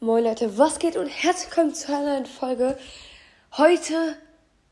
Moin 0.00 0.24
Leute, 0.24 0.58
was 0.58 0.80
geht 0.80 0.96
und 0.96 1.06
herzlich 1.06 1.50
willkommen 1.50 1.74
zu 1.74 1.94
einer 1.94 2.14
neuen 2.14 2.26
Folge. 2.26 2.76
Heute 3.56 4.16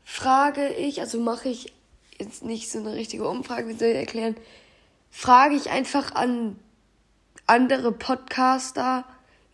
frage 0.03 0.67
ich, 0.67 0.99
also 0.99 1.17
mache 1.17 1.49
ich 1.49 1.73
jetzt 2.19 2.43
nicht 2.43 2.69
so 2.69 2.79
eine 2.79 2.93
richtige 2.93 3.27
Umfrage, 3.27 3.67
wie 3.67 3.73
soll 3.73 3.87
ich 3.87 3.95
erklären, 3.95 4.35
frage 5.09 5.55
ich 5.55 5.71
einfach 5.71 6.13
an 6.13 6.59
andere 7.47 7.93
Podcaster, 7.93 9.05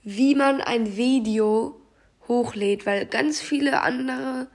wie 0.04 0.34
man 0.36 0.60
ein 0.60 0.98
Video 0.98 1.80
hochlädt, 2.28 2.86
weil 2.86 3.06
ganz 3.06 3.40
viele 3.40 3.82
andere, 3.82 4.48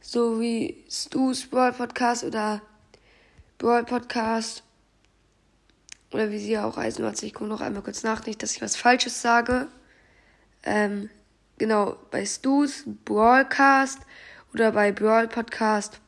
so 0.00 0.40
wie 0.40 0.84
Stu's 0.88 1.46
Brawl 1.46 1.72
Podcast 1.72 2.22
oder 2.22 2.60
Brawl 3.58 3.84
Podcast 3.84 4.62
oder 6.12 6.30
wie 6.30 6.38
sie 6.38 6.58
auch 6.58 6.76
heißen, 6.76 7.02
warte, 7.02 7.26
ich 7.26 7.34
gucke 7.34 7.50
noch 7.50 7.62
einmal 7.62 7.82
kurz 7.82 8.02
nach, 8.02 8.26
nicht, 8.26 8.42
dass 8.42 8.54
ich 8.54 8.62
was 8.62 8.76
Falsches 8.76 9.20
sage. 9.20 9.66
Ähm, 10.62 11.10
genau, 11.58 11.96
bei 12.10 12.24
Stu's 12.24 12.84
Brawlcast 13.04 14.00
oder 14.54 14.72
bei 14.72 14.92
Brawl 14.92 15.28
Podcast, 15.28 16.00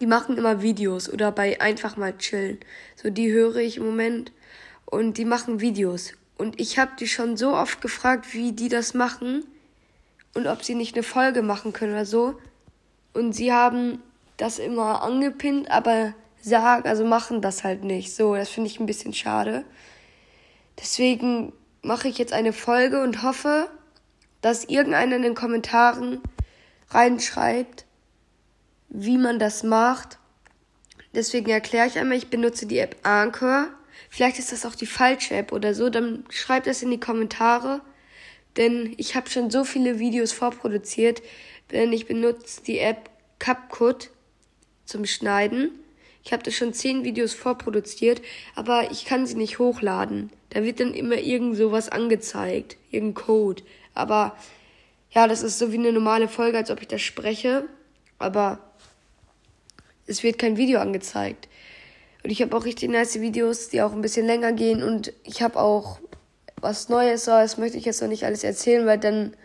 die 0.00 0.06
machen 0.06 0.36
immer 0.36 0.62
Videos 0.62 1.08
oder 1.08 1.32
bei 1.32 1.60
einfach 1.60 1.96
mal 1.96 2.16
chillen. 2.16 2.58
So, 2.94 3.10
die 3.10 3.32
höre 3.32 3.56
ich 3.56 3.78
im 3.78 3.86
Moment 3.86 4.32
und 4.84 5.18
die 5.18 5.24
machen 5.24 5.60
Videos. 5.60 6.12
Und 6.38 6.60
ich 6.60 6.78
habe 6.78 6.92
die 6.98 7.08
schon 7.08 7.36
so 7.36 7.54
oft 7.54 7.80
gefragt, 7.80 8.34
wie 8.34 8.52
die 8.52 8.68
das 8.68 8.94
machen 8.94 9.44
und 10.34 10.46
ob 10.46 10.62
sie 10.62 10.74
nicht 10.74 10.94
eine 10.94 11.02
Folge 11.02 11.42
machen 11.42 11.72
können 11.72 11.92
oder 11.92 12.04
so. 12.04 12.38
Und 13.14 13.32
sie 13.32 13.52
haben 13.52 14.02
das 14.36 14.58
immer 14.58 15.02
angepinnt, 15.02 15.70
aber 15.70 16.12
sagen, 16.42 16.86
also 16.86 17.04
machen 17.04 17.40
das 17.40 17.64
halt 17.64 17.84
nicht. 17.84 18.14
So, 18.14 18.34
das 18.34 18.50
finde 18.50 18.68
ich 18.68 18.78
ein 18.78 18.86
bisschen 18.86 19.14
schade. 19.14 19.64
Deswegen 20.78 21.52
mache 21.86 22.08
ich 22.08 22.18
jetzt 22.18 22.32
eine 22.32 22.52
Folge 22.52 23.02
und 23.02 23.22
hoffe, 23.22 23.70
dass 24.40 24.64
irgendeiner 24.64 25.16
in 25.16 25.22
den 25.22 25.34
Kommentaren 25.34 26.20
reinschreibt, 26.90 27.84
wie 28.88 29.18
man 29.18 29.38
das 29.38 29.62
macht. 29.62 30.18
Deswegen 31.14 31.50
erkläre 31.50 31.86
ich 31.86 31.98
einmal, 31.98 32.18
ich 32.18 32.28
benutze 32.28 32.66
die 32.66 32.78
App 32.78 32.96
Anchor. 33.04 33.68
Vielleicht 34.10 34.38
ist 34.38 34.52
das 34.52 34.66
auch 34.66 34.74
die 34.74 34.86
falsche 34.86 35.34
App 35.34 35.52
oder 35.52 35.74
so. 35.74 35.88
Dann 35.88 36.24
schreibt 36.28 36.66
das 36.66 36.82
in 36.82 36.90
die 36.90 37.00
Kommentare. 37.00 37.80
Denn 38.56 38.94
ich 38.96 39.14
habe 39.14 39.30
schon 39.30 39.50
so 39.50 39.64
viele 39.64 39.98
Videos 39.98 40.32
vorproduziert. 40.32 41.22
Denn 41.70 41.92
ich 41.92 42.06
benutze 42.06 42.62
die 42.62 42.78
App 42.78 43.10
CapCut 43.38 44.10
zum 44.84 45.06
Schneiden. 45.06 45.70
Ich 46.26 46.32
habe 46.32 46.42
da 46.42 46.50
schon 46.50 46.72
zehn 46.72 47.04
Videos 47.04 47.34
vorproduziert, 47.34 48.20
aber 48.56 48.90
ich 48.90 49.04
kann 49.04 49.26
sie 49.26 49.36
nicht 49.36 49.60
hochladen. 49.60 50.30
Da 50.50 50.64
wird 50.64 50.80
dann 50.80 50.92
immer 50.92 51.18
irgend 51.18 51.56
sowas 51.56 51.88
angezeigt, 51.88 52.76
irgendein 52.90 53.22
Code. 53.24 53.62
Aber 53.94 54.36
ja, 55.12 55.28
das 55.28 55.44
ist 55.44 55.60
so 55.60 55.70
wie 55.70 55.78
eine 55.78 55.92
normale 55.92 56.26
Folge, 56.26 56.58
als 56.58 56.72
ob 56.72 56.82
ich 56.82 56.88
da 56.88 56.98
spreche. 56.98 57.68
Aber 58.18 58.58
es 60.08 60.24
wird 60.24 60.36
kein 60.36 60.56
Video 60.56 60.80
angezeigt. 60.80 61.48
Und 62.24 62.30
ich 62.30 62.42
habe 62.42 62.56
auch 62.56 62.64
richtig 62.64 62.90
nice 62.90 63.20
Videos, 63.20 63.68
die 63.68 63.80
auch 63.82 63.92
ein 63.92 64.02
bisschen 64.02 64.26
länger 64.26 64.52
gehen. 64.52 64.82
Und 64.82 65.12
ich 65.22 65.42
habe 65.42 65.60
auch 65.60 66.00
was 66.60 66.88
Neues, 66.88 67.28
aber 67.28 67.42
das 67.42 67.56
möchte 67.56 67.78
ich 67.78 67.84
jetzt 67.84 68.02
noch 68.02 68.08
nicht 68.08 68.24
alles 68.24 68.42
erzählen, 68.42 68.84
weil 68.84 68.98
dann 68.98 69.36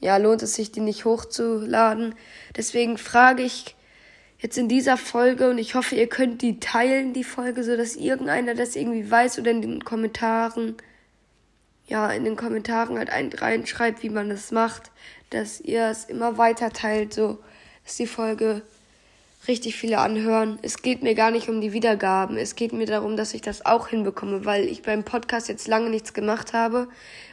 ja 0.00 0.16
lohnt 0.16 0.42
es 0.42 0.54
sich, 0.56 0.72
die 0.72 0.80
nicht 0.80 1.04
hochzuladen. 1.04 2.16
Deswegen 2.56 2.98
frage 2.98 3.44
ich 3.44 3.76
jetzt 4.40 4.56
in 4.56 4.68
dieser 4.68 4.96
Folge 4.96 5.50
und 5.50 5.58
ich 5.58 5.74
hoffe, 5.74 5.94
ihr 5.94 6.08
könnt 6.08 6.42
die 6.42 6.60
teilen, 6.60 7.12
die 7.12 7.24
Folge, 7.24 7.62
so 7.62 7.76
dass 7.76 7.96
irgendeiner 7.96 8.54
das 8.54 8.74
irgendwie 8.74 9.10
weiß 9.10 9.38
oder 9.38 9.50
in 9.50 9.62
den 9.62 9.84
Kommentaren, 9.84 10.76
ja, 11.86 12.10
in 12.10 12.24
den 12.24 12.36
Kommentaren 12.36 12.98
halt 12.98 13.10
ein, 13.10 13.32
reinschreibt, 13.32 14.02
wie 14.02 14.10
man 14.10 14.30
das 14.30 14.50
macht, 14.50 14.90
dass 15.30 15.60
ihr 15.60 15.86
es 15.88 16.04
immer 16.04 16.38
weiter 16.38 16.70
teilt, 16.70 17.12
so 17.12 17.38
dass 17.84 17.96
die 17.96 18.06
Folge 18.06 18.62
richtig 19.46 19.76
viele 19.76 19.98
anhören. 19.98 20.58
Es 20.62 20.82
geht 20.82 21.02
mir 21.02 21.14
gar 21.14 21.30
nicht 21.30 21.48
um 21.48 21.60
die 21.60 21.72
Wiedergaben. 21.72 22.36
Es 22.36 22.56
geht 22.56 22.72
mir 22.72 22.86
darum, 22.86 23.16
dass 23.16 23.34
ich 23.34 23.40
das 23.40 23.64
auch 23.64 23.88
hinbekomme, 23.88 24.44
weil 24.44 24.64
ich 24.66 24.82
beim 24.82 25.02
Podcast 25.04 25.48
jetzt 25.48 25.68
lange 25.68 25.90
nichts 25.90 26.14
gemacht 26.14 26.52
habe 26.52 26.88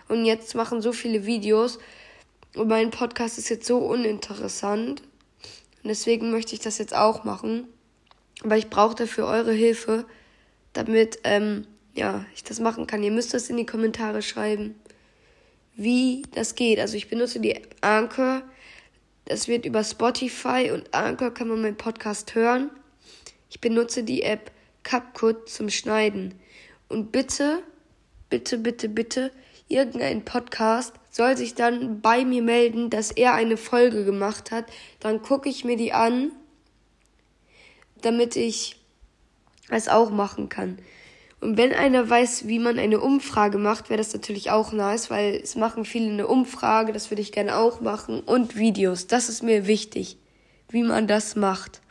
und 0.08 0.26
jetzt 0.26 0.56
machen 0.56 0.82
so 0.82 0.92
viele 0.92 1.26
Videos 1.26 1.80
und 2.56 2.68
mein 2.68 2.92
Podcast 2.92 3.38
ist 3.38 3.50
jetzt 3.50 3.68
so 3.68 3.78
uninteressant 3.78 5.04
und 5.88 5.92
deswegen 5.92 6.32
möchte 6.32 6.54
ich 6.54 6.60
das 6.60 6.80
jetzt 6.80 6.94
auch 6.94 7.24
machen. 7.24 7.66
Aber 8.44 8.58
ich 8.58 8.70
brauche 8.70 8.94
dafür 8.94 9.26
eure 9.26 9.54
Hilfe, 9.54 10.04
damit 10.74 11.20
ähm, 11.24 11.66
ja, 11.96 12.26
ich 12.36 12.44
das 12.44 12.60
machen 12.60 12.88
kann. 12.88 13.04
Ihr 13.04 13.12
müsst 13.12 13.34
das 13.34 13.50
in 13.50 13.56
die 13.56 13.66
Kommentare 13.66 14.22
schreiben, 14.22 14.76
wie 15.78 16.24
das 16.34 16.56
geht. 16.56 16.82
Also 16.82 16.98
ich 16.98 17.08
benutze 17.08 17.40
die 17.40 17.62
Anchor. 17.80 18.42
Das 19.24 19.48
wird 19.48 19.66
über 19.66 19.82
Spotify 19.82 20.72
und 20.74 20.94
Anchor 20.94 21.34
kann 21.34 21.48
man 21.48 21.62
meinen 21.62 21.78
Podcast 21.78 22.36
hören. 22.36 22.70
Ich 23.50 23.62
benutze 23.62 24.04
die 24.04 24.24
App 24.24 24.52
CapCut 24.84 25.48
zum 25.48 25.70
Schneiden. 25.70 26.34
Und 26.90 27.14
bitte, 27.14 27.64
bitte, 28.30 28.58
bitte, 28.58 28.90
bitte, 28.90 29.32
irgendein 29.68 30.24
Podcast 30.24 30.94
soll 31.12 31.36
sich 31.36 31.56
dann 31.56 32.02
bei 32.02 32.26
mir 32.26 32.42
melden, 32.42 32.90
dass 32.90 33.12
er 33.12 33.34
eine 33.34 33.58
Folge 33.58 34.06
gemacht 34.06 34.52
hat. 34.52 34.66
Dann 35.00 35.22
gucke 35.22 35.50
ich 35.50 35.66
mir 35.66 35.78
die 35.78 35.94
an, 35.94 36.32
damit 38.02 38.36
ich 38.36 38.80
es 39.70 39.88
auch 39.88 40.12
machen 40.12 40.50
kann. 40.50 40.78
Und 41.40 41.58
wenn 41.58 41.74
einer 41.74 42.10
weiß, 42.10 42.48
wie 42.48 42.60
man 42.60 42.80
eine 42.80 43.00
Umfrage 43.00 43.58
macht, 43.58 43.90
wäre 43.90 43.98
das 43.98 44.14
natürlich 44.14 44.50
auch 44.50 44.72
nice, 44.72 45.10
weil 45.12 45.36
es 45.36 45.56
machen 45.56 45.86
viele 45.86 46.10
eine 46.10 46.28
Umfrage, 46.28 46.94
das 46.94 47.12
würde 47.12 47.22
ich 47.22 47.32
gerne 47.32 47.58
auch 47.58 47.80
machen. 47.80 48.22
Und 48.22 48.56
Videos, 48.56 49.08
das 49.08 49.30
ist 49.30 49.44
mir 49.44 49.68
wichtig, 49.68 50.18
wie 50.70 50.82
man 50.82 51.08
das 51.08 51.36
macht. 51.36 51.82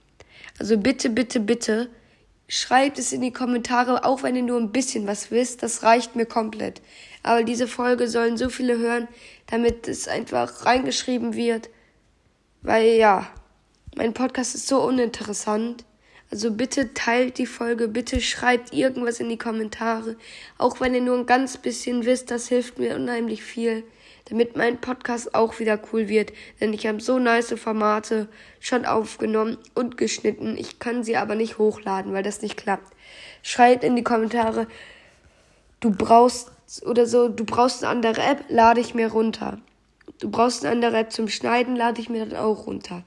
Also 0.59 0.79
bitte, 0.79 1.11
bitte, 1.11 1.39
bitte, 1.39 1.89
schreibt 2.49 2.99
es 2.99 3.13
in 3.13 3.21
die 3.21 3.33
Kommentare, 3.33 4.05
auch 4.05 4.23
wenn 4.23 4.35
ihr 4.35 4.43
nur 4.43 4.59
ein 4.59 4.73
bisschen 4.73 5.07
was 5.07 5.31
wisst, 5.31 5.63
das 5.63 5.83
reicht 5.83 6.17
mir 6.17 6.27
komplett. 6.27 6.81
Aber 7.27 7.43
diese 7.43 7.67
Folge 7.67 8.07
sollen 8.07 8.37
so 8.37 8.49
viele 8.49 8.79
hören, 8.79 9.09
damit 9.49 9.89
es 9.89 10.07
einfach 10.07 10.65
reingeschrieben 10.65 11.35
wird. 11.35 11.71
Weil 12.63 12.95
ja, 12.95 13.29
mein 13.97 14.15
Podcast 14.15 14.55
ist 14.55 14.69
so 14.69 14.81
uninteressant. 14.81 15.85
Also 16.31 16.53
bitte 16.53 16.95
teilt 16.95 17.39
die 17.39 17.47
Folge, 17.47 17.89
bitte 17.89 18.21
schreibt 18.21 18.73
irgendwas 18.73 19.19
in 19.19 19.29
die 19.29 19.39
Kommentare. 19.39 20.15
Auch 20.57 20.81
wenn 20.81 20.95
ihr 20.95 21.01
nur 21.01 21.19
ein 21.19 21.27
ganz 21.27 21.57
bisschen 21.57 22.05
wisst, 22.05 22.31
das 22.31 22.47
hilft 22.47 22.79
mir 22.79 22.95
unheimlich 22.95 23.43
viel, 23.43 23.83
damit 24.27 24.57
mein 24.57 24.81
Podcast 24.81 25.35
auch 25.35 25.59
wieder 25.59 25.81
cool 25.93 26.09
wird. 26.09 26.33
Denn 26.61 26.73
ich 26.73 26.87
habe 26.87 27.01
so 27.01 27.19
nice 27.19 27.55
Formate 27.55 28.29
schon 28.61 28.87
aufgenommen 28.87 29.59
und 29.75 29.97
geschnitten. 29.97 30.57
Ich 30.57 30.79
kann 30.79 31.03
sie 31.03 31.17
aber 31.17 31.35
nicht 31.35 31.59
hochladen, 31.59 32.13
weil 32.13 32.23
das 32.23 32.41
nicht 32.41 32.57
klappt. 32.57 32.93
Schreibt 33.43 33.83
in 33.83 33.97
die 33.97 34.05
Kommentare, 34.05 34.69
du 35.81 35.91
brauchst 35.91 36.53
oder 36.85 37.07
so, 37.07 37.29
du 37.29 37.45
brauchst 37.45 37.83
eine 37.83 37.91
andere 37.91 38.23
App, 38.23 38.45
lade 38.49 38.81
ich 38.81 38.95
mir 38.95 39.09
runter. 39.09 39.59
Du 40.19 40.31
brauchst 40.31 40.65
eine 40.65 40.73
andere 40.73 40.99
App 40.99 41.13
zum 41.13 41.29
Schneiden, 41.29 41.77
lade 41.77 42.01
ich 42.01 42.09
mir 42.09 42.27
dann 42.27 42.39
auch 42.39 42.67
runter. 42.67 43.05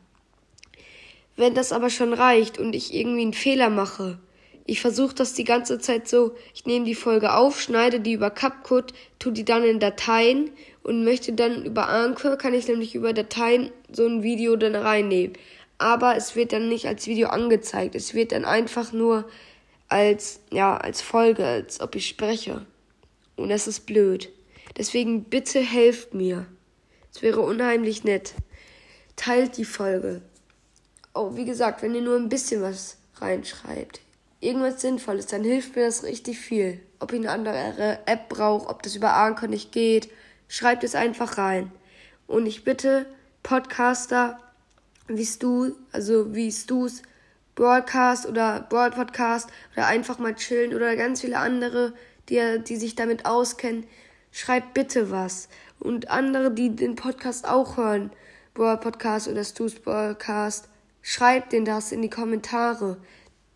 Wenn 1.36 1.56
das 1.56 1.72
aber 1.72 1.90
schon 1.90 2.14
reicht 2.14 2.58
und 2.60 2.74
ich 2.74 2.94
irgendwie 2.94 3.22
einen 3.22 3.34
Fehler 3.34 3.70
mache, 3.70 4.20
ich 4.66 4.82
versuche 4.82 5.16
das 5.16 5.34
die 5.34 5.46
ganze 5.46 5.80
Zeit 5.80 6.08
so, 6.08 6.36
ich 6.54 6.66
nehme 6.66 6.86
die 6.86 6.94
Folge 6.94 7.34
auf, 7.34 7.60
schneide 7.60 8.00
die 8.00 8.14
über 8.14 8.30
CapCut, 8.30 8.94
tu 9.18 9.32
die 9.32 9.44
dann 9.44 9.64
in 9.64 9.80
Dateien 9.80 10.52
und 10.84 11.04
möchte 11.04 11.34
dann 11.34 11.66
über 11.66 11.90
Anchor, 11.90 12.38
kann 12.38 12.54
ich 12.54 12.68
nämlich 12.68 12.94
über 12.94 13.14
Dateien 13.14 13.72
so 13.92 14.06
ein 14.06 14.22
Video 14.22 14.56
dann 14.58 14.76
reinnehmen. 14.76 15.34
Aber 15.80 16.16
es 16.16 16.36
wird 16.36 16.54
dann 16.54 16.70
nicht 16.70 16.86
als 16.86 17.08
Video 17.08 17.30
angezeigt, 17.30 17.96
es 17.96 18.14
wird 18.14 18.32
dann 18.32 18.46
einfach 18.46 18.94
nur 18.94 19.28
als, 19.88 20.42
ja, 20.52 20.78
als 20.78 21.02
Folge, 21.02 21.46
als 21.46 21.82
ob 21.82 21.96
ich 21.96 22.08
spreche. 22.08 22.66
Und 23.40 23.50
das 23.50 23.68
ist 23.68 23.86
blöd. 23.86 24.32
Deswegen 24.78 25.24
bitte 25.24 25.60
helft 25.60 26.14
mir. 26.14 26.46
Es 27.14 27.22
wäre 27.22 27.42
unheimlich 27.42 28.04
nett. 28.04 28.34
Teilt 29.16 29.58
die 29.58 29.66
Folge. 29.66 30.22
Oh, 31.14 31.36
wie 31.36 31.46
gesagt, 31.46 31.82
wenn 31.82 31.96
ihr 31.96 32.02
nur 32.02 32.18
ein 32.18 32.30
bisschen 32.30 32.62
was 32.62 32.98
reinschreibt, 33.16 34.02
irgendwas 34.40 34.82
Sinnvolles, 34.82 35.26
dann 35.26 35.44
hilft 35.44 35.76
mir 35.76 35.86
das 35.86 36.04
richtig 36.04 36.38
viel. 36.38 36.80
Ob 37.00 37.12
ich 37.12 37.20
eine 37.20 37.32
andere 37.32 38.00
App 38.06 38.30
brauche, 38.30 38.70
ob 38.70 38.84
das 38.84 38.96
über 38.96 39.16
Anchor 39.16 39.48
nicht 39.48 39.72
geht, 39.72 40.10
schreibt 40.48 40.84
es 40.84 40.96
einfach 40.96 41.38
rein. 41.38 41.72
Und 42.28 42.46
ich 42.46 42.64
bitte 42.64 43.06
Podcaster 43.42 44.40
wie 45.08 45.26
Stu, 45.26 45.72
also 45.92 46.36
wie 46.36 46.52
Stu's 46.52 47.02
Broadcast 47.56 48.26
oder 48.26 48.66
Broad 48.70 48.96
Podcast 48.96 49.50
oder 49.74 49.88
einfach 49.88 50.20
mal 50.20 50.36
chillen 50.36 50.74
oder 50.74 50.96
ganz 50.96 51.22
viele 51.22 51.38
andere 51.38 51.94
die, 52.30 52.64
die 52.68 52.76
sich 52.76 52.96
damit 52.96 53.26
auskennen, 53.26 53.86
schreibt 54.32 54.74
bitte 54.74 55.12
was. 55.12 55.50
Und 55.80 56.10
andere, 56.10 56.52
die 56.52 56.76
den 56.76 56.96
Podcast 56.96 57.48
auch 57.48 57.78
hören, 57.78 58.12
Brawl 58.54 58.78
Podcast 58.78 59.28
oder 59.28 59.44
Stu's 59.44 59.76
Podcast, 59.76 60.70
schreibt 61.02 61.54
denen 61.54 61.66
das 61.66 61.92
in 61.92 62.02
die 62.02 62.10
Kommentare, 62.10 62.98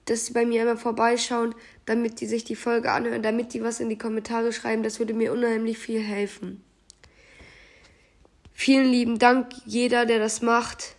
dass 0.06 0.26
sie 0.26 0.34
bei 0.34 0.46
mir 0.46 0.64
immer 0.64 0.78
vorbeischauen, 0.78 1.56
damit 1.86 2.22
die 2.22 2.26
sich 2.26 2.44
die 2.44 2.56
Folge 2.56 2.92
anhören, 2.92 3.22
damit 3.22 3.54
die 3.54 3.64
was 3.64 3.80
in 3.80 3.90
die 3.90 3.98
Kommentare 3.98 4.54
schreiben, 4.54 4.84
das 4.84 5.00
würde 5.00 5.14
mir 5.14 5.32
unheimlich 5.32 5.78
viel 5.78 6.02
helfen. 6.02 6.64
Vielen 8.54 8.86
lieben 8.86 9.20
Dank, 9.20 9.52
jeder, 9.66 10.06
der 10.06 10.20
das 10.20 10.42
macht. 10.42 10.96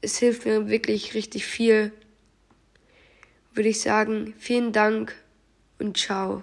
Es 0.00 0.18
hilft 0.18 0.44
mir 0.46 0.68
wirklich 0.68 1.14
richtig 1.14 1.46
viel. 1.46 1.92
Würde 3.52 3.68
ich 3.68 3.80
sagen, 3.80 4.34
vielen 4.38 4.72
Dank 4.72 5.14
und 5.78 5.96
ciao. 5.96 6.42